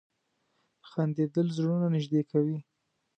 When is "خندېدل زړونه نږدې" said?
0.89-2.21